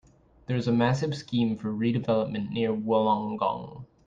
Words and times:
There 0.47 0.57
is 0.57 0.67
a 0.67 0.71
massive 0.71 1.13
scheme 1.13 1.57
for 1.59 1.71
redevelopment 1.71 2.49
near 2.49 2.73
Wollongong. 2.73 3.85